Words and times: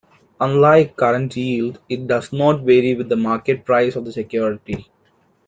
Unlike 0.39 0.97
current 0.97 1.37
yield, 1.37 1.77
it 1.87 2.07
does 2.07 2.33
not 2.33 2.61
vary 2.61 2.95
with 2.95 3.07
the 3.07 3.15
market 3.15 3.63
price 3.65 3.95
of 3.95 4.03
the 4.03 4.11
security. 4.11 4.89